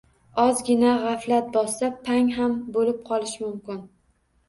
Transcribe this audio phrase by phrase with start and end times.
[0.43, 3.89] Ozgina gʻaflat bossa, “pangʻ” ham boʻlib qolishi mumkin.